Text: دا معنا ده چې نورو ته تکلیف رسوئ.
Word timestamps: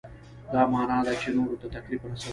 دا 0.53 0.61
معنا 0.71 0.97
ده 1.05 1.13
چې 1.21 1.27
نورو 1.37 1.55
ته 1.61 1.67
تکلیف 1.75 2.01
رسوئ. 2.05 2.29